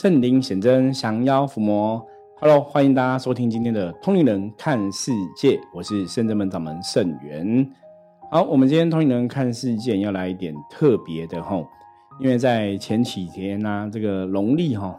[0.00, 2.00] 圣灵显真，降妖伏魔。
[2.40, 7.68] Hello，欢迎大家收听今天的《通灵人看世界》，我是圣真门掌门圣元。
[8.30, 11.56] 好，我们今天《通灵人看世界》要来一点特别的哈，
[12.20, 14.96] 因为在前几天呢，这个农历哈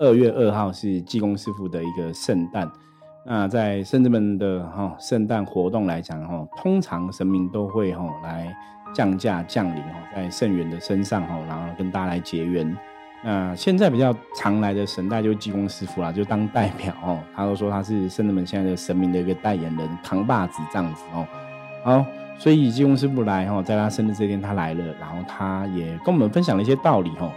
[0.00, 2.68] 二月二号是济公师傅的一个圣诞。
[3.24, 8.52] 那在圣真门的哈圣诞活动来讲哈，通常神明都会哈来
[8.92, 12.76] 降价降临哈，在圣元的身上哈，然后跟大家来结缘。
[13.24, 17.18] 那现在比较常来的神代就是济公师傅啦，就当代表哦。
[17.34, 21.26] 他都说他是圣人们现在的神明的一个代言人，扛把子这样子哦。
[21.82, 22.04] 好，
[22.38, 27.30] 所以济公师傅来哈，在他生日这天他来了，然后他也跟我们分享了一些道理哈。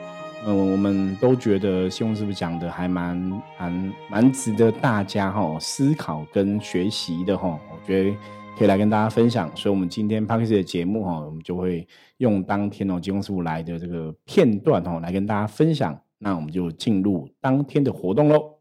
[0.45, 7.47] 嗯，我们都觉得济公师傅讲的还蛮蛮蛮值得大家哈思考跟学习的哈。
[7.71, 8.15] 我觉得。
[8.59, 15.97] 可以来跟大家分享，所以，我们今天 p a r k e 的节目哈，我们就会用当天哦，金公师傅来的这个片段哦，来跟大家分享。
[16.17, 18.57] 那我们就进入当天的活动喽。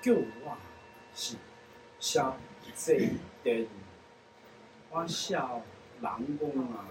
[0.00, 0.56] 救我
[1.14, 1.36] 是
[2.00, 2.34] 小
[2.74, 3.10] 这
[3.44, 3.66] 的，
[4.90, 5.60] 我小
[6.00, 6.88] 人工啊，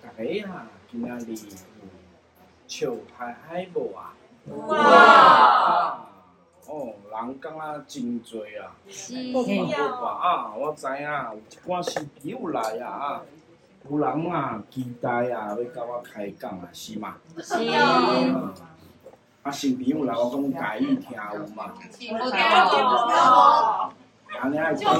[0.00, 1.34] 大家啊，今仔日
[2.68, 4.14] 笑嗨嗨无啊？
[4.48, 5.98] 哇！
[6.66, 8.74] 哦，人讲啊真多啊，
[9.32, 13.22] 好吧啊，我知影有一寡新朋友来啊啊，
[13.88, 17.16] 有人啊期待啊要甲我开讲啊，是嘛？
[17.38, 17.54] 是。
[19.42, 21.72] 啊，新朋友来我讲台语听有嘛？
[21.90, 23.92] 听不到。
[24.40, 24.92] 安尼爱讲，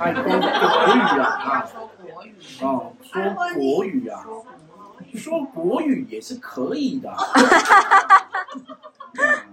[0.00, 0.38] 爱讲国语
[1.20, 1.66] 啊啊！
[2.62, 3.22] 哦，说
[3.54, 4.24] 国语啊。
[5.14, 7.14] 说国语也是可以的。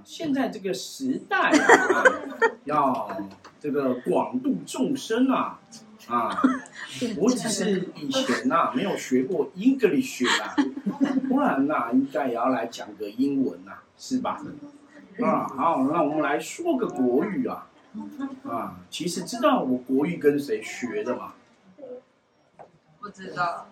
[0.04, 2.04] 现在这个时代啊，
[2.66, 3.18] 要
[3.60, 5.60] 这个广度众生啊
[6.08, 6.40] 啊！
[7.18, 10.56] 我只是以前呐没有学过 English 啊，
[11.28, 14.40] 不然呐应该也要来讲个英文呐，是吧？
[15.20, 17.68] 啊，好，那我们来说个国语啊
[18.48, 18.78] 啊！
[18.92, 21.34] 其实知道我国语跟谁学的吗？
[23.00, 23.68] 不知道。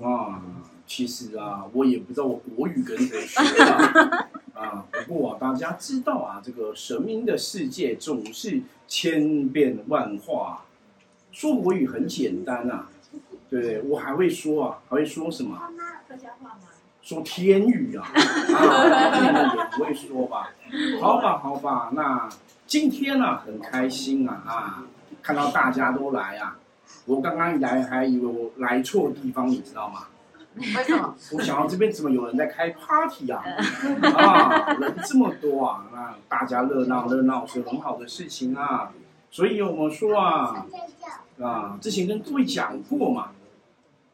[0.00, 0.42] 啊。
[0.86, 4.84] 其实啊，我也不知道我国语跟谁学的 啊。
[5.06, 10.64] 不过啊，大家知道啊，这个神明的世界总是千变万化。
[11.32, 12.88] 说国语很简单啊，
[13.50, 13.82] 对不对？
[13.82, 15.60] 我还会说啊，还会说什么？
[16.08, 16.60] 客家话吗？
[17.02, 20.50] 说天语啊， 啊，也不会说吧？
[21.00, 22.28] 好吧，好吧，那
[22.66, 24.84] 今天呢，很开心啊啊，
[25.22, 26.58] 看到大家都来啊。
[27.04, 30.06] 我刚刚一来还以为我来错地方，你知道吗？
[30.56, 31.14] 为什么？
[31.32, 33.42] 我想到这边怎么有人在开 party 啊？
[34.14, 38.90] 啊，人这么多啊，那大家热闹热闹是很好的事情啊。
[39.30, 40.66] 所以我们说啊，
[41.40, 43.30] 啊，之前跟各位讲过嘛，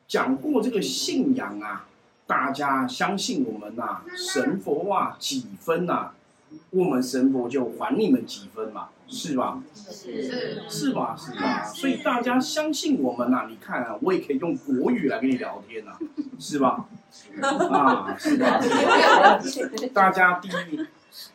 [0.09, 1.85] 讲过这个信仰啊，
[2.27, 6.11] 大家相信我们呐，神佛啊几分呐？
[6.71, 9.61] 我们神佛就还你们几分嘛，是吧？
[9.75, 11.17] 是是吧？
[11.19, 11.65] 是吧？
[11.65, 15.93] 所以大家相信我们呐，你看啊，我也可以用国语来跟你聊天呐，
[16.39, 16.87] 是吧？
[17.43, 18.61] 啊，是吧？
[19.93, 20.81] 大家第一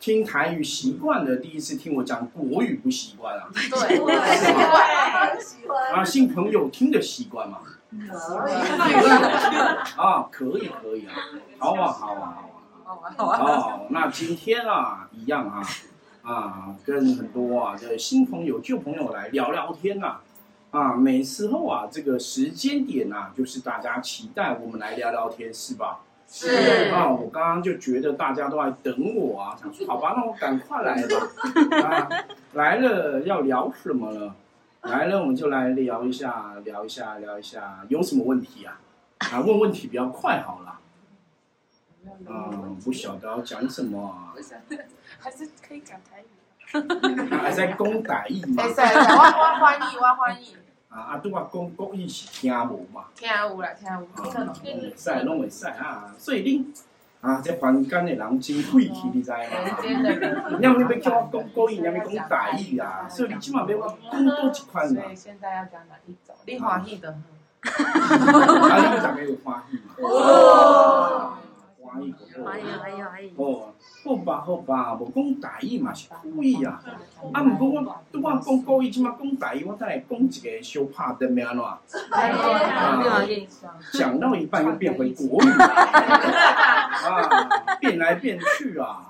[0.00, 3.48] 听台语习惯的，第一次听我讲国语不习惯啊？
[3.54, 7.58] 对，习惯，习惯啊，新朋友听的习惯吗？
[7.90, 8.52] 可以，
[9.96, 11.14] 啊，可以，可以啊，
[11.58, 12.47] 好啊，好啊，好。
[12.88, 15.62] 哦，那今天啊，一样啊，
[16.22, 20.16] 啊，跟很多啊的新朋友、旧朋友来聊聊天呐，
[20.70, 25.98] 啊，每时候啊，这个时间点呐，就是大家期待我们来聊聊天，是吧？
[26.30, 32.08] 是啊，我刚刚就觉得大家都在等我啊，想说好吧，那我赶快来吧， 啊，
[32.54, 34.34] 来了要聊什么了？
[34.82, 38.80] 来了我们就来聊一下，聊一下，聊一下，有什么问题啊？
[39.30, 40.78] 啊，问问题比较快好了。
[42.26, 44.34] 嗯，不晓得要讲什么啊？
[45.18, 46.26] 还是可以讲台语。
[47.36, 48.62] 还在讲台语嘛？
[48.62, 50.56] 会使，我我翻译，我翻译。
[50.88, 53.04] 啊啊，拄啊讲国语是听无嘛？
[53.14, 53.98] 听有啦，听有。
[54.80, 56.14] 会使，拢会使啊！
[56.18, 56.64] 所以恁
[57.20, 59.36] 啊，这凡间的人真晦气，你知吗？
[60.58, 63.06] 你要要叫我讲国语，你要讲台语啊？
[63.08, 65.02] 所以你起码要我讲多一款嘛。
[65.02, 66.34] 所以现在要讲哪一种？
[66.46, 67.10] 你欢喜的。
[67.58, 69.94] 啊，你大概有欢喜嘛？
[70.08, 71.37] 哇！
[71.88, 72.14] 欢喜，
[72.44, 73.32] 欢喜，欢喜，欢喜。
[73.36, 73.72] 哦，
[74.04, 76.82] 好吧，好吧，无讲大意嘛是可以啊。
[77.32, 77.82] 啊，毋过我
[78.12, 81.62] 拄我讲国语，即马讲大意，我再来讲一个小拍的咩喏？
[81.62, 81.80] 啊，
[83.92, 87.48] 讲到一半又变回国语啊，
[87.80, 89.06] 变来变去啊。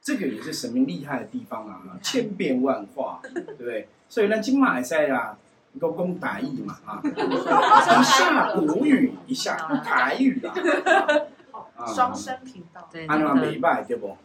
[0.00, 3.88] 这个也是神明厉害的地方啊，千变万化，对不对？
[4.08, 5.36] 所以咱今马来西亚
[5.80, 10.52] 都讲台语嘛啊， 一下国语，一下台语啦。
[10.52, 11.06] 啊
[11.86, 14.16] 双声频道，对，安那个尼嘛袂歹对无？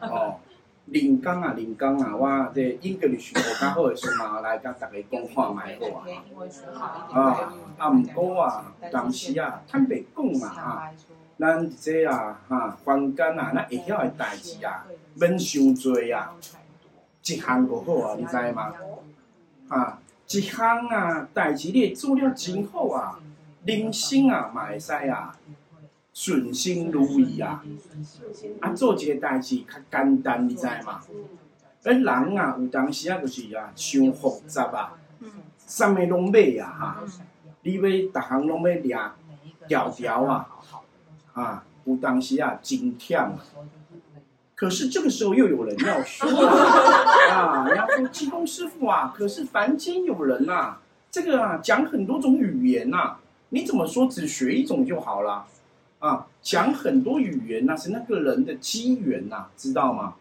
[0.00, 0.40] 哦，
[0.86, 6.06] 临工啊，临工啊，我这英格力学学较好的时候嘛，来甲大家讲看卖好啊。
[7.12, 10.90] 啊，啊，毋过啊，当时啊，坦白讲嘛啊，
[11.38, 14.84] 咱这啊哈房间啊，咱会晓的代志啊，
[15.14, 16.34] 免伤多啊，
[17.22, 18.72] 一项就好啊，你知吗？
[19.68, 19.98] 啊，
[20.28, 23.18] 一项啊代志你做了真好啊，
[23.64, 25.34] 人生啊嘛会使啊
[26.14, 27.62] 顺心如意啊，
[28.60, 31.00] 啊做一个代志较简单，你知嘛？
[31.82, 32.08] 而人
[32.38, 34.94] 啊，有当时啊就是啊，伤复杂啊，
[35.66, 37.04] 啥物拢买啊哈。
[37.62, 38.96] 你要逐项拢要掠
[39.66, 40.48] 条条啊，
[41.34, 43.32] 啊，有当时啊真忝啊。
[44.54, 46.30] 可是这个时候又有人要说
[47.28, 50.76] 啊， 人家说济公师傅啊，可是凡间有人呐、
[51.10, 53.16] 这个啊讲很多种语言呐、
[53.48, 55.44] 你怎么说只学一种就好了？
[55.98, 60.14] 啊，讲很多语言那、是那个人的机缘呐、知道吗？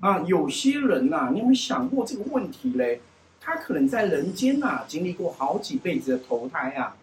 [0.00, 3.00] 啊，有些人呐、你有没有想过这个问题嘞？
[3.40, 6.96] 他可能在人间呐、经历过好几辈子的投胎啊，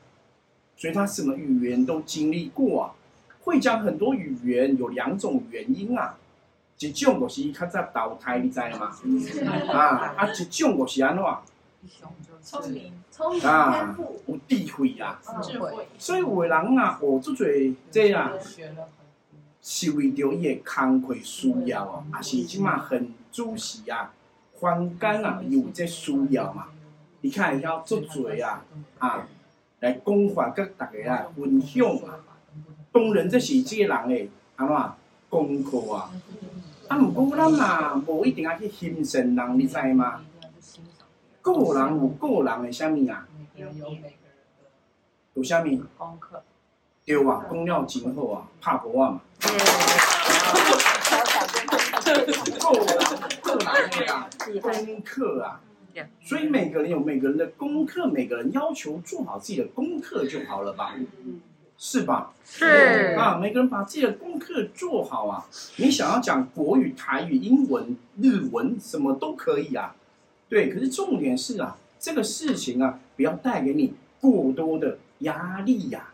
[0.77, 2.91] 所以他什么语言都经历过啊。
[3.43, 6.17] 会讲很多语言有两种原因啊，
[6.79, 8.91] 一种就是他在投胎，你知吗？
[9.71, 11.23] 啊啊，一种就是安怎
[12.43, 15.19] 聪明、聪明啊天赋，有智慧啊。
[15.41, 18.33] 智慧，所以有的人啊，学足侪这啊，
[19.61, 24.13] 是为着伊的工课需要哦，也是即马很主时啊，
[24.59, 26.67] 环境啊有这需要嘛，
[27.21, 28.63] 你看会晓足侪啊
[28.99, 29.27] 啊，
[29.79, 32.19] 来讲法甲大家啊分享啊。
[32.91, 34.75] 当然这是即个人的安怎
[35.29, 36.11] 功课啊，
[36.87, 40.21] 啊，毋过咱嘛无一定啊去欣赏人，你知吗？
[41.45, 43.27] 个人有个人的啥物啊？
[45.35, 45.67] 有啥物？
[45.95, 46.41] 功课，
[47.05, 49.21] 对啊，讲了真好啊，拍鼓啊嘛。
[52.03, 52.25] 个人
[53.43, 54.27] 个人的啊，
[54.59, 55.61] 功课啊
[56.23, 60.95] 所以每个人有每个人的功课，每个人要求做好自己的功课就好了吧？
[61.77, 62.33] 是吧？
[62.43, 65.45] 是啊，每个人把自己的功课做好啊。
[65.75, 69.95] 你想要讲国语、台语、英文、日文，什么都可以啊。
[70.47, 76.13] 对，可是重点是啊，这个事情啊，不要带给你过多的压力呀、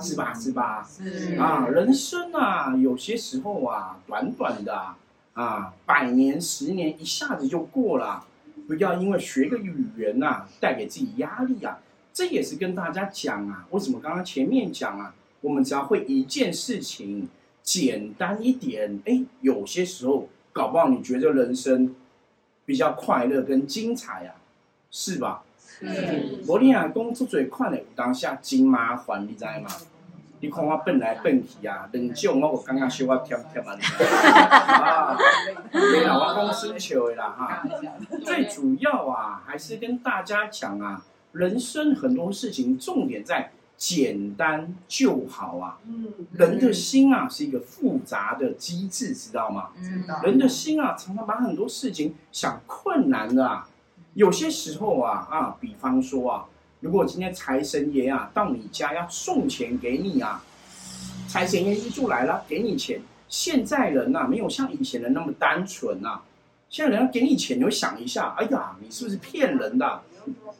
[0.00, 0.32] 是吧？
[0.32, 0.88] 是吧？
[0.88, 4.96] 是啊，人生啊，有些时候啊，短短的啊，
[5.32, 8.24] 啊百年、十年一下子就过了，
[8.68, 11.80] 不要因为学个语言呐、带给自己压力啊。
[12.12, 17.28] 这也是跟大家讲啊，为什么刚刚前面讲啊，我们只要会一件事情，
[17.60, 21.92] 简单一点，哎，有些时候搞不好你觉得人生
[22.64, 24.34] 比较快乐跟精彩啊，
[24.90, 25.42] 是吧？
[26.46, 29.68] 无你啊，讲出最款的有当下真麻烦，你知吗？
[30.40, 34.10] 你看我奔来奔去啊，两种我有感觉小可忝忝啊，你知道
[34.78, 34.86] 吗？
[34.86, 35.18] 啊，
[35.72, 37.66] 对 啦，我讲生笑的啦哈。
[38.22, 41.02] 最主要啊，还是跟大家讲啊，
[41.32, 45.78] 人生很多事情重点在简单就好啊。
[45.86, 49.70] 嗯，人的心啊是一个复杂的机制，知道吗？
[49.78, 53.68] 嗯人的心啊，常常把很多事情想困难的啊。
[54.14, 56.44] 有些时候啊啊，比方说啊，
[56.80, 60.44] 如果今天财神爷啊到你家要送钱给你啊，
[61.26, 63.00] 财神爷一就来了，给你钱。
[63.28, 66.20] 现在人呐、没有像以前人那么单纯呐、
[66.68, 70.02] 现在人要给你钱，你会想一下，哎呀，你是不是骗人的？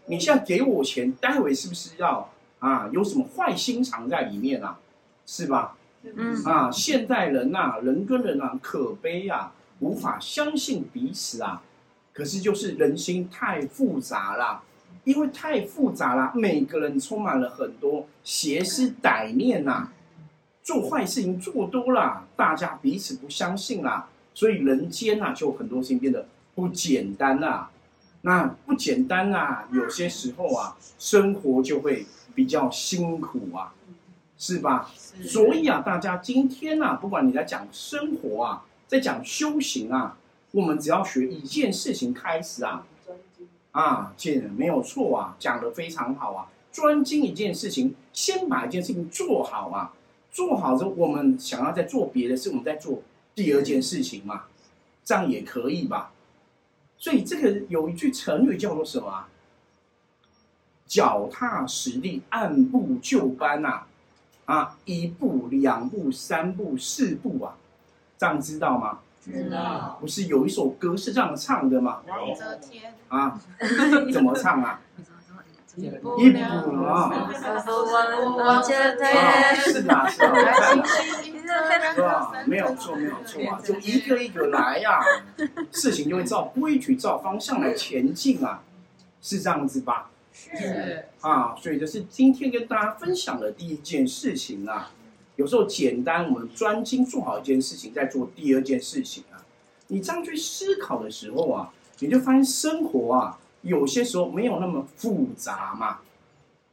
[0.06, 2.28] 你现在给我钱，待会是不是要
[2.64, 4.78] 啊有什么坏心肠在里面啊？
[5.26, 5.76] 是吧？
[6.02, 11.62] 嗯啊，现代人呐、人跟人啊，可悲啊，无法相信彼此啊。
[12.12, 14.62] 可是就是人心太复杂了，
[15.04, 19.88] 因为太复杂了，每个人充满了很多邪思歹念呐、
[20.62, 27.70] 做坏事情做多了，大家彼此不相信啦，所以人间呐、就很多事情变得不简单啦。
[28.20, 33.72] 那不简单啊，有些时候啊，生活就会比较辛苦啊，
[34.36, 34.90] 是吧？
[35.22, 40.18] 所以啊，大家今天啊，不管你在讲生活啊，在讲修行啊，
[40.50, 42.86] 我们只要学一件事情开始啊，
[43.72, 46.50] 啊，这没有错啊，讲的非常好啊。
[46.72, 49.92] 专精一件事情，先把一件事情做好啊，
[50.32, 53.00] 做好之后，我们想要再做别的事，我们再做
[53.34, 54.46] 第二件事情嘛，
[55.04, 56.10] 这样也可以吧？
[56.98, 59.28] 所以这个有一句成语叫做什么啊？
[60.94, 63.82] 脚踏实地，按部就班呐、
[64.44, 67.56] 啊，一步、两步、三步、四步啊，
[68.16, 69.00] 这样知道吗？
[69.20, 72.00] 知道，不是有一首歌是这样唱的吗？
[72.06, 73.40] 王则天，啊，
[74.14, 74.80] 怎么唱啊？
[75.76, 76.10] 一步
[76.84, 77.28] 啊，
[79.56, 82.32] 是的，是的，我看星是吧？
[82.46, 85.00] 没有错，没有错啊，就一个一个来呀、
[85.72, 88.62] 事情就会照规矩、照方向来前进啊，
[89.20, 90.08] 是这样子吧？
[90.34, 94.90] 是啊，所以这是今天跟大家分享的第一件事情啊。
[95.36, 99.46] 有时候简单，我们专心做好一件事情，再做第二件事情啊。
[99.86, 106.00] 你这样去思考的时候啊，你就发现生活啊，有些时候没有那么复杂嘛，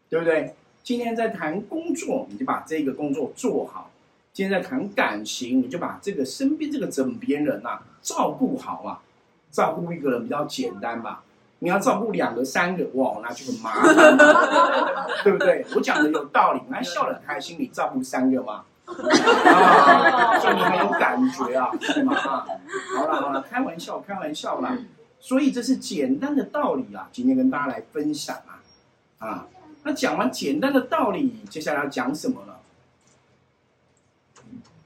[0.10, 0.56] 对不对？
[0.84, 3.91] 今天在谈工作，你就把这个工作做好；
[4.34, 9.01] 今天在谈感情，你就把这个身边这个枕边人啊照顾好啊。
[9.51, 11.24] 照顾一个人比较简单吧，
[11.63, 14.18] 你要照顾两个、三个，哇，那就很麻烦，
[15.24, 15.63] 对不对？
[15.75, 18.63] 我讲的有道理，你还笑得很开心，你照顾三个吗？
[18.88, 22.18] 啊，所以你很有感觉啊，是吗？
[22.18, 22.48] 啊，
[22.98, 24.75] 好了好了，开玩笑开玩笑啦。
[25.20, 28.58] 所以这是简单的道理啊，今天跟大家来分享啊
[29.20, 29.46] 啊。
[29.84, 32.58] 那讲完简单的道理，接下来要讲什么了？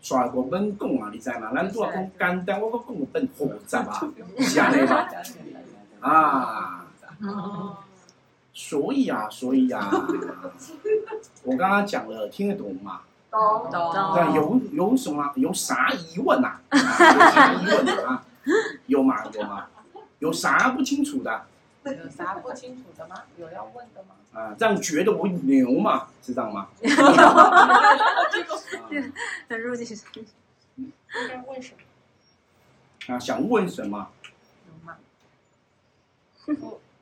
[0.01, 1.51] 耍过本讲啊，你知吗？
[1.55, 1.89] 咱拄啊
[2.19, 5.07] 讲简单，我讲讲本复杂啊，是安尼吧？
[6.05, 6.85] 啊，
[8.53, 9.89] 所以啊，所以啊，
[11.43, 13.01] 我刚刚讲了，听得懂吗？
[13.31, 16.71] 懂那有有什么有啥疑问呐、啊？
[16.71, 16.79] 有
[17.31, 18.23] 啥疑问啊？
[18.85, 19.23] 有吗？
[19.33, 19.65] 有吗？
[20.19, 21.45] 有啥不清楚的
[21.83, 23.15] 有啥不清楚的吗？
[23.37, 24.15] 有要问的吗？
[24.39, 24.55] 啊？
[24.57, 26.07] 这样觉得我牛嘛？
[26.23, 26.67] 是这样吗？
[29.49, 29.97] 很入境
[30.77, 30.91] 应
[31.27, 31.73] 该问什
[33.07, 33.13] 么？
[33.15, 34.07] 啊，想问什么？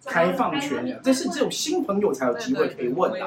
[0.05, 3.19] 开放权的，这是只有新朋友才有机会可以问的。
[3.19, 3.25] 的。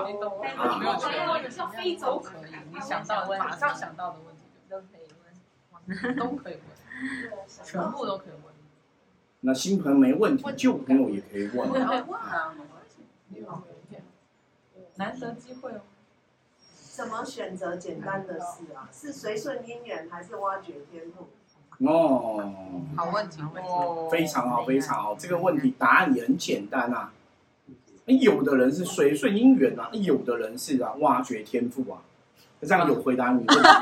[0.57, 6.17] 啊没有权像非洲可以，你想到的马上想到的问题都可以问。
[6.17, 6.63] 都可以问，
[7.65, 8.55] 全部都可以问。
[9.41, 11.71] 那新朋友没问题，旧朋友也可以问。
[11.71, 12.55] 问啊问啊，
[14.97, 15.81] 难得机会哦。
[16.73, 18.89] 怎么选择简单的事啊？
[18.91, 21.29] 是随顺因缘，还是挖掘天赋？
[21.79, 22.53] 哦，
[22.97, 23.43] 好问题，
[24.11, 25.15] 非常好，非常好。
[25.15, 27.13] 这个问题答案也很简单啊。
[28.07, 32.01] 有的人是随顺因缘啊，有的人是啊挖掘天赋啊。
[32.63, 33.59] 这样有回答你问题？
[33.61, 33.77] 啊，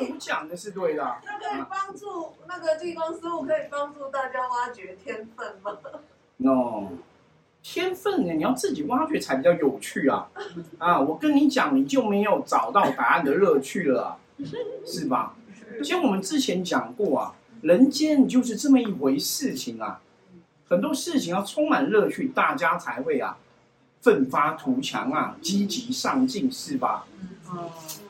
[0.00, 1.16] 我讲的是对的。
[1.24, 5.78] 那可以帮助那个济公师傅，可以帮助大家挖掘天分吗？
[6.38, 6.88] 哦，
[7.74, 10.26] 天分呢，你要自己挖掘才比较有趣啊！
[10.78, 14.16] 啊，我跟你讲，你就没有找到答案的乐趣了啊，
[14.86, 15.36] 是吧？
[15.84, 20.00] 像我们之前讲过啊，人间就是这么一回事情啊，
[20.68, 23.36] 很多事情要充满乐趣，大家才会啊
[24.00, 27.04] 奋发图强啊，积极上进，是吧？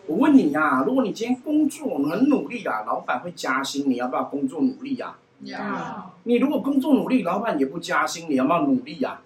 [0.07, 5.19] 我问你啊，如果你今天工作很努力啊，老板会加薪，你要不要工作努力啊？
[5.43, 9.23] 要你如果工作努力，老板也不加薪，你要不要努力啊？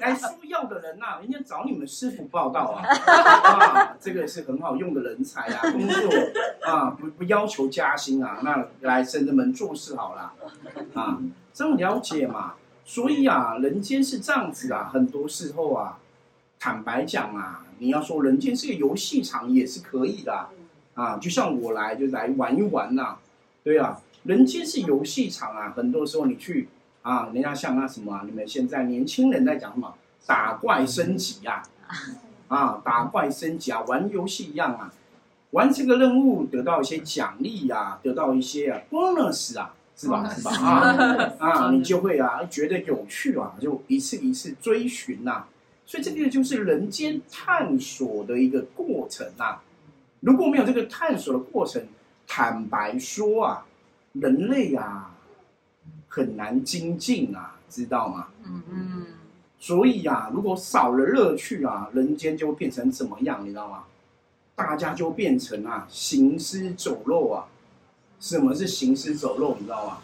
[0.00, 6.10] 来说要的人呐、人家找你们师傅报道啊， 啊，这个是很好用的人才啊，工作
[6.62, 10.32] 啊不不要求加薪啊，那来深圳门做事好了
[10.94, 11.18] 啊，
[11.54, 12.54] 这样了解嘛？
[12.84, 15.98] 所以啊，人间是这样子啊，很多时候啊，
[16.58, 20.50] 坦白讲啊，你要说人间是个游戏场也是可以的啊
[20.94, 23.16] 啊，就像我来就来玩一玩呐、
[23.64, 26.68] 对啊，人间是游戏场啊，很多时候你去
[27.02, 29.94] 啊，人家像那什么啊，你们现在年轻人在讲什么
[30.26, 31.62] 打怪升级呀、
[32.48, 34.92] 啊，打怪升级啊，玩游戏一样啊，
[35.52, 40.28] 完这个任务得到一些奖励呀、得到一些啊 bonus 啊，是吧？
[40.28, 40.50] 是吧？
[40.52, 45.46] 啊啊， 你就会啊觉得有趣啊，就一次一次追寻呐、
[45.86, 49.58] 所以这个就是人间探索的一个过程呐、
[50.20, 51.82] 如果没有这个探索的过程，
[52.26, 53.66] 坦白说啊，
[54.12, 55.14] 人类啊
[56.08, 58.28] 很难精进啊，知道吗？
[58.44, 59.06] 嗯嗯，
[59.58, 63.84] 所以啊，如果少了乐趣啊，人间就会变成怎么样，你知道吗？
[64.54, 67.46] 大家就变成啊行尸走肉啊。
[68.20, 69.56] 什么是行尸走肉？
[69.58, 69.98] 你知道吗？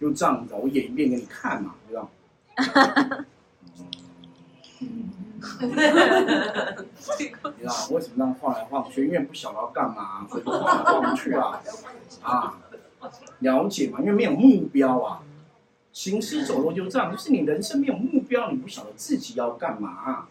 [0.00, 2.08] 就这样子，我演一遍给你看嘛，知道吗？
[5.60, 5.68] 你
[7.60, 9.06] 知道为什么这样晃来晃去？
[9.06, 11.60] 因为不晓得要干嘛，所以就晃来晃去啊
[12.22, 12.54] 啊，
[13.40, 14.00] 了解嘛？
[14.00, 15.20] 因为没有目标啊，
[15.92, 20.28] 行尸走肉就这样，就是你人生没有目标，你不晓得自己要干嘛、啊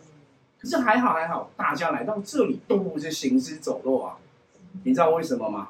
[0.59, 4.15] 可是还好还好，大家来到这里都不是行尸走肉啊，
[4.83, 5.67] 你知道为什么吗？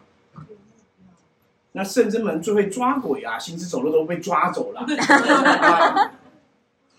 [1.71, 6.11] 那圣真门最会抓鬼啊，行尸走肉都被抓走了啊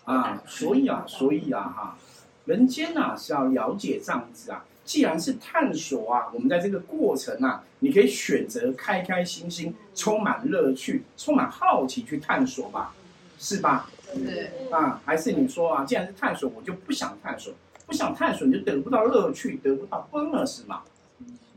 [0.12, 1.96] 啊，所以啊，所以啊哈。
[2.44, 12.94] 人间呐、是要了解这样子啊，既然是探索啊，我们在这个过程啊，你可以选择开开心心、充满乐趣、充满好奇去探索吧，
[13.38, 13.88] 是吧？
[14.12, 17.52] 对啊，还是你说啊，既然是探索，我就不想探索，
[17.86, 20.82] 不想探索，你就得不到乐趣，得不到 bonus 嘛。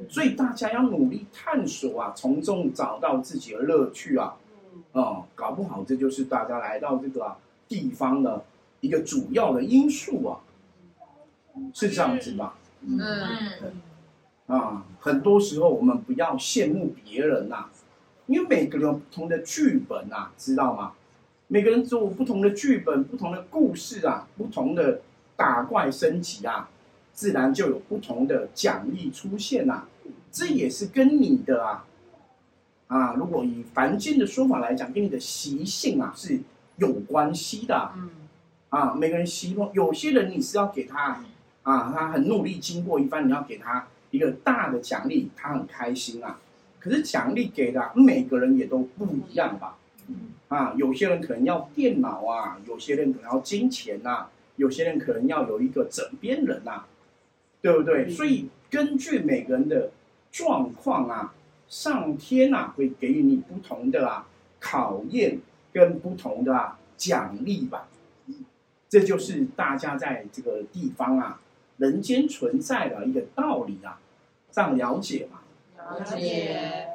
[0.09, 4.35] 所以大家要努力探索啊，从中找到自己的乐趣啊。
[4.93, 7.35] 哦、搞不好这就是大家来到这个、啊、
[7.67, 8.43] 地方的
[8.79, 10.39] 一个主要的因素啊，
[11.73, 12.55] 是这样子吧？
[12.85, 12.99] 嗯
[14.47, 17.65] 啊，很多时候我们不要羡慕别人呐、
[18.27, 20.93] 因为每个人有不同的剧本呐、知道吗？
[21.47, 25.01] 每个人都有不同的剧本、不同的故事啊，不同的
[25.35, 26.69] 打怪升级啊，
[27.13, 29.85] 自然就有不同的奖励出现呐、
[30.31, 31.85] 这也是跟你的啊
[32.87, 36.39] 啊，如果以凡间的说法来讲，跟你的习性啊是
[36.77, 37.93] 有关系的啊。
[37.97, 38.09] 嗯
[38.69, 41.23] 啊，每个人希望有些人你是要给他
[41.67, 46.39] 啊，他很努力经过一番，你要给他一个大的奖励，他很开心啊。
[46.79, 49.77] 可是奖励给的啊、每个人也都不一样吧？
[50.47, 56.85] 啊，有些人可能要电脑啊，有些人可能要金钱呐、有些人可能要有一个枕边人呐、
[57.61, 58.09] 对不对？
[58.09, 59.91] 所以根据每个人的
[60.31, 61.33] 状况啊，
[61.67, 64.25] 上天啊会给予你不同的啊
[64.61, 65.37] 考验
[65.73, 67.89] 跟不同的啊奖励吧。
[68.87, 71.41] 这就是大家在这个地方啊，
[71.77, 73.99] 人间存在的一个道理啊，
[74.51, 75.39] 这样了解吗？
[75.77, 76.87] 了解，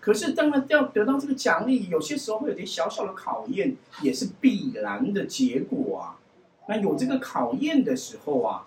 [0.00, 6.16] 可是当然要得到这个奖励，有些时候会有点小小的考验，也是必然的结果啊。
[6.68, 8.66] 那有这个考验的时候啊，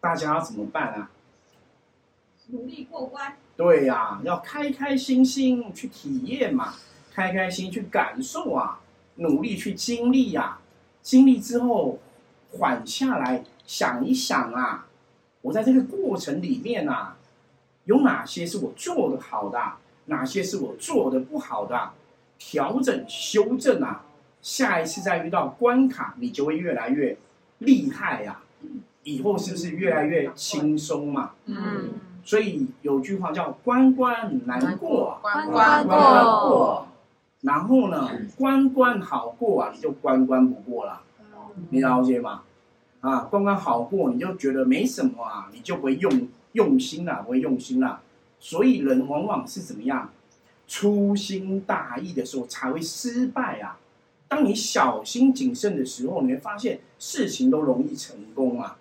[0.00, 1.10] 大家要怎么办啊？
[2.48, 6.74] 努力过关，对呀、要开开心心去体验嘛，
[7.12, 8.80] 开开心去感受啊，
[9.14, 10.58] 努力去经历呀、
[11.00, 12.00] 经历之后
[12.50, 14.88] 缓下来想一想啊，
[15.42, 17.16] 我在这个过程里面啊，
[17.84, 21.94] 有哪些是我做的好的啊，哪些是我做的不好的啊，
[22.38, 24.04] 调整修正啊，
[24.42, 27.16] 下一次再遇到关卡，你就会越来越
[27.58, 28.40] 厉害呀、
[29.04, 31.32] 以后是不是越来越轻松嘛？
[31.46, 31.90] 嗯，
[32.24, 36.86] 所以有句话叫“关关难过，关关过”，
[37.40, 41.00] 然后呢，关关好过啊，你就关关不过了，
[41.70, 42.42] 你了解吗？
[43.00, 48.02] 啊，刚刚好过，你就觉得没什么啊，你就不会用用心了，不会用心了。
[48.38, 50.10] 所以人往往是怎么样，
[50.68, 53.78] 粗心大意的时候才会失败啊。
[54.28, 58.76] 当你小心谨慎的时候，你会发现事情都容易成功啊。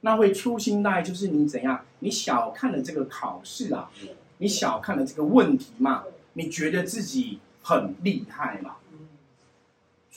[0.00, 1.80] 那会粗心大意，就是你怎样？
[2.00, 3.90] 你小看了这个考试啊，
[4.38, 8.76] 你小看了这个问题嘛，你觉得自己很厉害嘛？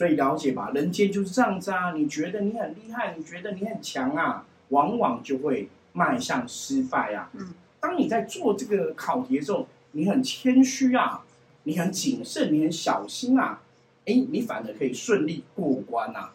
[0.02, 1.92] 所以了解吧，人间就是这样子啊。
[1.92, 7.30] 你觉得你很厉害，你觉得你很强啊，往往就会迈向失败啊。
[7.34, 11.22] 嗯，当你在做这个考题的时候，你很谦虚啊，
[11.62, 13.60] 你很谨慎，你很小心啊，
[14.04, 16.32] 哎，你反而可以顺利过关啊。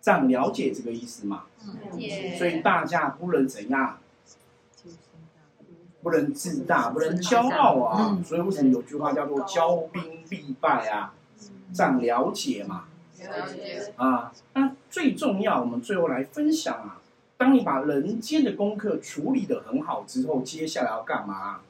[0.00, 1.46] 这样了解这个意思吗？
[1.98, 3.98] 解所以大家不能怎样，
[6.00, 8.22] 不能自大，不能骄傲啊。
[8.24, 11.12] 所以为什么有句话叫做“骄兵必败”啊？
[11.74, 12.84] 这样了解嘛？
[13.18, 17.00] 了解，啊，那最重要，我们最后来分享啊。
[17.36, 21.60] 当你把人间的功课处理得很好之后，接下来要干嘛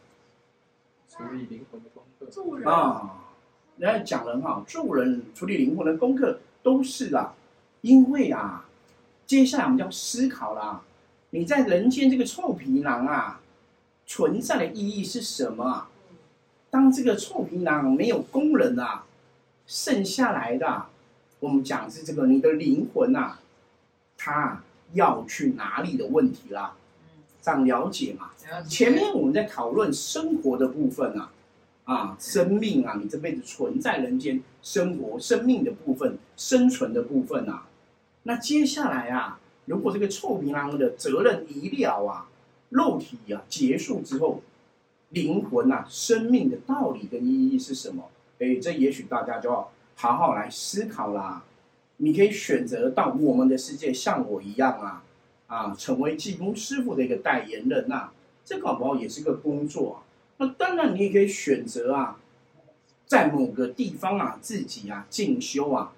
[1.08, 2.26] 处理灵魂的功课。
[2.30, 3.20] 助人啊？
[3.78, 7.32] 人家讲的很好，助人、处理灵魂的功课都是啦。
[7.80, 8.66] 因为啊，
[9.26, 10.82] 接下来我们就要思考啦，
[11.30, 13.40] 你在人间这个臭皮囊啊，
[14.06, 15.88] 存在的意义是什么啊？
[16.70, 19.04] 当这个臭皮囊没有工人啊，
[19.66, 20.90] 剩下来的啊、
[21.40, 23.40] 我们讲是这个你的灵魂啊，
[24.16, 26.76] 它要去哪里的问题啦？
[27.42, 28.30] 这样了解嘛？
[28.68, 31.32] 前面我们在讨论生活的部分啊，
[31.84, 37.66] 啊，生命啊，你这辈子存在人间生活、生命的部分、生存的部分啊，
[38.22, 42.28] 那接下来啊，如果这个臭皮囊的责任已了啊，
[42.70, 44.42] 肉体啊结束之后，
[45.10, 48.10] 灵魂啊，生命的道理跟意义是什么？
[48.38, 51.44] 哎，这也许大家就要好好来思考啦。
[51.98, 55.04] 你可以选择到我们的世界，像我一样啊，
[55.46, 58.10] 啊，成为济公师傅的一个代言人呐、
[58.44, 59.96] 这搞不好也是个工作、啊。
[60.38, 62.18] 那当然，你也可以选择啊，
[63.06, 65.92] 在某个地方啊，自己啊进修啊，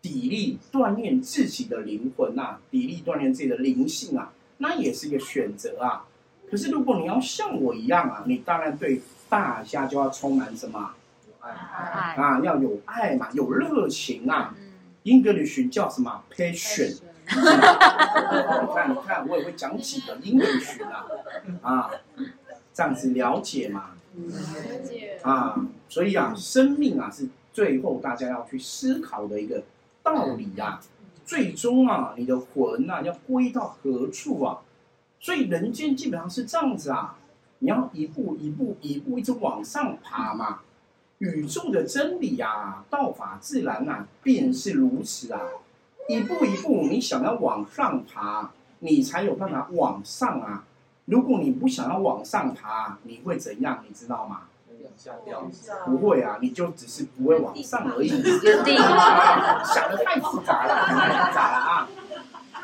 [0.00, 6.06] 砥砺锻炼自己的灵魂呐、砥砺锻炼自己的灵性啊，那也是一个选择啊。
[6.48, 10.94] 可是如果你要像我一样啊，你当然对大家就要充满什么
[11.40, 14.54] 啊，要有爱嘛，有热情啊。
[14.58, 14.72] 嗯，
[15.04, 16.98] 英格里学叫什么？Passion
[17.32, 17.36] 你
[18.74, 21.06] 看，你看，我也会讲几个英文学啊，
[21.62, 21.90] 啊，
[22.74, 25.18] 这样子了解嘛，了解。
[25.22, 25.56] 啊，
[25.88, 29.62] 所以啊，生命啊是最后大家要去思考的一个
[30.02, 30.80] 道理啊，
[31.24, 34.58] 最终啊，你的魂啊要归到何处啊？
[35.20, 37.16] 所以人间基本上是这样子啊，
[37.60, 40.60] 你要一步一步一步一直往上爬嘛。
[41.20, 45.40] 宇宙的真理啊，道法自然啊，便是如此啊。
[46.08, 50.64] 一步一步，你想要往上爬，你才有办法往上啊。
[51.04, 53.84] 如果你不想要往上爬，你会怎样？
[53.86, 54.44] 你知道吗？
[54.82, 55.46] 往下掉。
[55.84, 58.08] 不会啊，你就只是不会往上而已。
[58.08, 61.88] 想的太复杂了，太复杂了啊，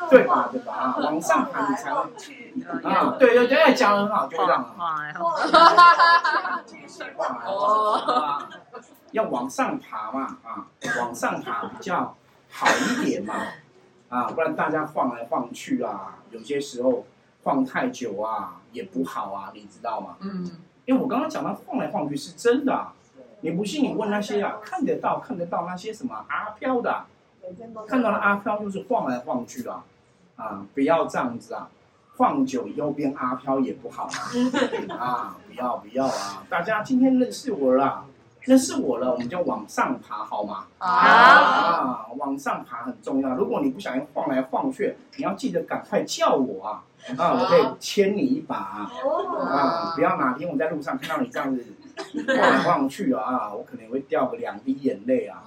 [0.09, 0.49] 对吧？
[0.51, 0.73] 对吧？
[0.73, 2.01] 啊，往上爬你才会
[2.83, 4.95] 啊，对对对，讲的很好，就这样啊。
[7.45, 8.43] 哦，
[9.11, 10.65] 要往上爬嘛，啊，
[10.99, 12.15] 往上爬比较
[12.49, 13.33] 好一点嘛，
[14.09, 17.05] 啊，不然大家晃来晃去啊，有些时候
[17.43, 20.15] 晃太久啊也不好啊，你知道吗？
[20.21, 20.49] 嗯，
[20.85, 22.93] 因为我刚刚讲到晃来晃去是真的啊，
[23.41, 27.05] 你不信你问那些啊看得到看得到那些什么阿飘的啊，
[27.87, 29.83] 看到了阿飘就是晃来晃去啊，
[30.35, 31.69] 啊，不要这样子啊。
[32.17, 34.09] 晃久以后变阿飘也不好
[34.89, 34.89] 啊！
[34.97, 36.43] 啊，不要不要啊！
[36.49, 38.05] 大家今天认识我了，
[38.41, 40.65] 认识我了，我们就往上爬好吗？
[40.79, 43.35] 好，啊，往上爬很重要。
[43.35, 46.83] 如果你不小心晃来晃去，你要记得赶快叫我啊！
[47.19, 48.91] 啊，我可以牵你一把啊！
[49.47, 51.63] 啊，不要哪天我在路上看到你这样子
[51.97, 55.43] 晃来晃去啊，我可能会掉个两滴眼泪啊！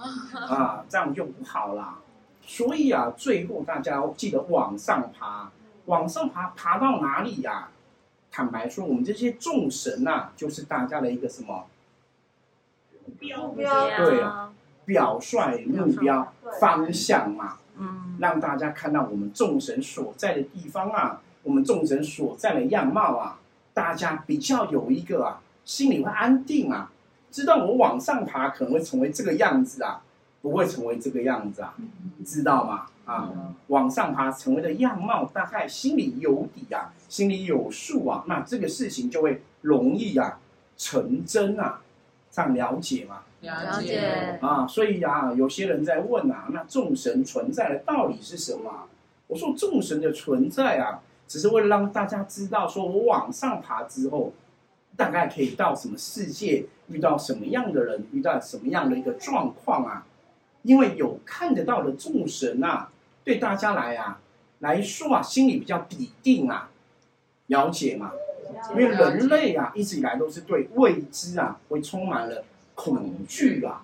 [0.49, 1.99] 啊，这样就不好啦。
[2.45, 5.51] 所以啊，最后大家要记得往上爬。
[5.85, 7.69] 往上爬，爬到哪里呀？
[8.31, 11.65] 坦白说，我们这些众神呐，就是大家的一个什么
[13.05, 13.49] 目标
[14.05, 14.53] 对啊，
[14.85, 17.57] 表率、目标、方向嘛。
[17.77, 23.39] 嗯，让大家看到我们众神所在的地方啊，我们众神所在的样貌啊，
[23.73, 26.91] 大家比较有一个啊，心里会安定啊，
[27.31, 30.01] 知道我往上爬可能会成为这个样子啊，
[30.41, 31.75] 不会成为这个样子啊，
[32.25, 32.87] 知道吗？
[33.05, 33.29] 啊，
[33.67, 40.39] 往上爬成为的样貌，大概心里有底啊，心里有数啊，那这个事情就会容易啊
[40.77, 41.81] 成真啊，
[42.31, 43.23] 这样了解吗？
[43.41, 44.39] 了解。
[44.41, 48.87] 啊，所以啊，有些人在问啊，那众神存在的道理是什么？
[49.27, 54.31] 我说众神的存在啊，只是为了让大家知道，说我往上爬之后，
[55.01, 60.05] 大概可以到什么世界，遇到什么样的人，遇到什么样的一个状况啊？
[60.61, 62.91] 因为有看得到的众神啊，
[63.23, 64.19] 对大家来啊
[64.59, 66.69] 来说啊，心里比较笃定啊，
[67.47, 68.11] 了解吗？
[68.69, 72.43] 因为人类啊，一直以来都是对未知啊，会充满了
[72.75, 73.83] 恐惧啊。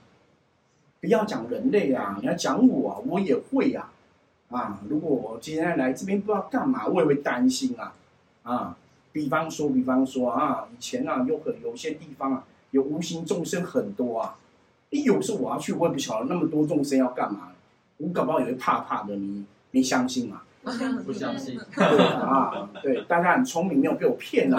[1.01, 3.91] 不要讲人类啊，你要讲我啊，我也会啊。
[4.51, 7.95] 啊，如果我今天来这边不知道干嘛，我也会担心啊。
[8.43, 8.77] 啊，
[9.17, 14.35] 比方说，比方说啊，以前啊，有很有些地方啊，有无形众生很多啊。
[14.91, 17.49] 你有时候我要去，我也不晓得那么多众生要干嘛，
[17.97, 19.15] 我搞不好也会怕怕的。
[19.15, 20.43] 你你相信吗？
[21.03, 21.59] 不相信。
[21.75, 24.57] 对啊，对，大家很聪明，没有被我骗啊。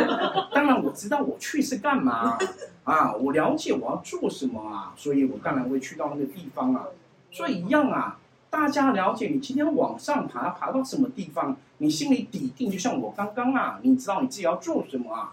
[0.54, 2.38] 当然我知道我去是干嘛
[2.84, 6.86] 啊，我了解我要做什么啊，所以我当然会去到那个地方啊。
[7.30, 8.18] 所以一样啊，
[8.50, 15.32] 大家了解你今天往上爬，爬到什么地方，你心里底定，就像我刚刚啊，你知道你自己要做什么啊，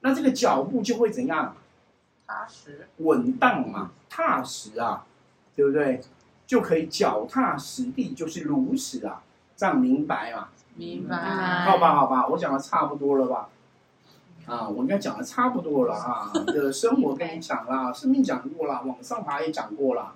[0.00, 1.54] 那这个脚步就会怎样？
[2.26, 5.04] 踏实，稳当嘛，踏实啊，
[5.54, 6.00] 对不对？
[6.46, 9.22] 就可以脚踏实地，就是如此啊，
[9.56, 10.48] 这样明白嘛？
[10.74, 11.16] 明白
[11.64, 13.48] 好吧，好吧，我讲的差不多了吧？
[14.46, 16.30] 啊，我应该讲的差不多了啊。
[16.46, 20.12] 的 生活跟你讲啦，生命讲过了，往上爬也讲过了，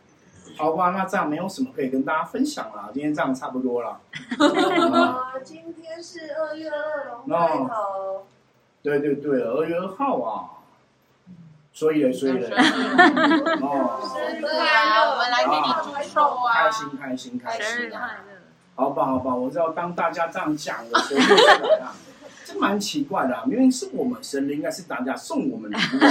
[0.56, 0.90] 好吧？
[0.90, 4.00] 那这样没有什么可以跟大家分享了，今天这样差不多了。
[4.92, 8.26] 啊，今天是二月二龙开头，
[8.82, 10.60] 对对对，二月二号啊。
[11.72, 17.90] 所以嘞，所以嘞，哦，生日对啊，我们来给你祝寿啊，开心开心开生日！
[17.90, 18.40] 快乐！
[18.74, 21.36] 好吧好吧，我知道当大家这样讲的时候，
[22.44, 26.10] 这蛮奇怪的啊，明明是我们生日，应该是大家送我们礼物啊，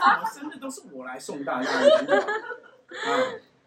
[0.00, 2.10] 怎么生日都是我来送大家礼物
[2.94, 3.10] 啊？
[3.10, 3.18] 啊，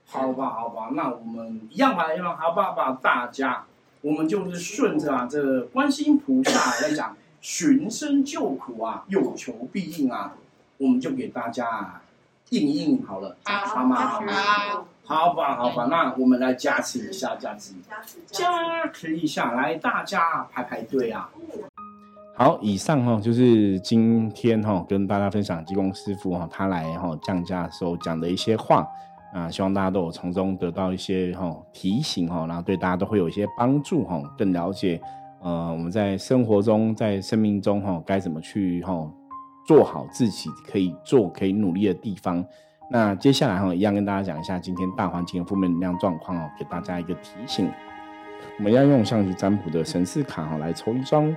[0.09, 3.65] 好吧好吧，那我们一样吧一样，好吧把大家，
[4.01, 10.33] 我们就是顺着啊，这观世音菩萨来讲寻声救苦啊，有求必应啊，
[10.77, 12.01] 我们就给大家
[12.49, 13.95] 应应好了，好吗？
[13.95, 14.33] 好吗？
[14.33, 21.29] 好，好吧，好吧，那我们来加持一下，加持，加持加加持一下，来，大家排排队啊！
[22.35, 28.87] 好，以上哈就是今天哈跟大家分享济公师傅哈他来哈降价的时候讲的一些话
[29.37, 34.99] 啊，希望大家都有从中得到一些哈提醒哈，然后对大家都会有一些帮助哈，更了解
[35.41, 39.07] 呃我们在生活中在生命中哈该怎么去哈
[39.67, 42.43] 做好自己可以做可以努力的地方。
[42.89, 47.69] 那接下来哈一样跟大家讲一下今天大环境的负面能量状况哦，给大家一个提醒。
[48.57, 51.35] 我们要用象棋占卜的神士卡哈来抽一张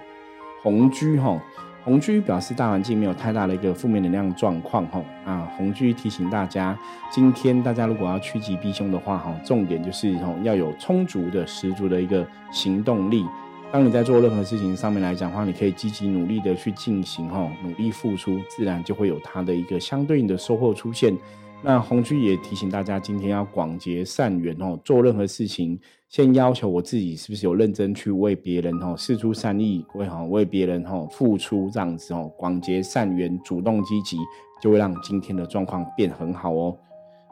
[0.63, 1.39] 红居哈。
[1.83, 6.79] 红居表示大环境没有太大的一个负面能量状况哈啊，红居提醒大家，
[7.11, 13.25] 今天大家如果要趋吉避凶的话哈，重点就是哈要有充足的十足的一个行动力。
[13.73, 21.16] 当你在做任何事情上面来讲的话，你可以积极努力的去进行哈，努力付出，自然就会有它的一个相对应的收获出现。
[21.62, 24.79] 那红居也提醒大家，今天要广结善缘哦。
[24.83, 34.16] 做任何事情，先要求我自己是不是有认真去为别人哦，施出善意，为哈为别人哈付出这样子哦，广结善缘，主动积极，
[34.62, 36.75] 就会让今天的状况变很好哦。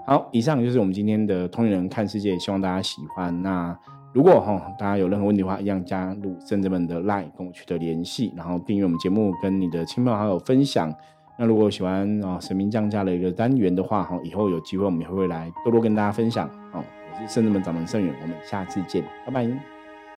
[0.06, 3.42] 好，以上就是我们今天的通灵人看世界，希望大家喜欢。
[3.42, 3.74] 那
[4.12, 10.94] 如果哈大家有任何问题的话，一样加入圣者们的 line 跟我取得联系，然后订阅我们节目，跟你的亲朋好友分享。
[11.40, 16.50] 那如果喜欢啊神明降价的一个单元的话，哈，以后有机会我们也会来多多跟大家分享。
[16.72, 19.77] 好，我是圣智门掌门圣远，我们下次见，拜拜。